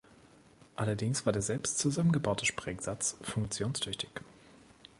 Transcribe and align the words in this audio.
Allerdings 0.77 1.27
war 1.27 1.31
der 1.33 1.43
selbst 1.43 1.77
zusammengebaute 1.77 2.47
Sprengsatz 2.47 3.17
funktionstüchtig. 3.21 4.09